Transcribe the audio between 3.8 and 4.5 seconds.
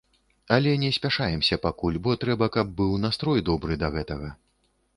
да гэтага.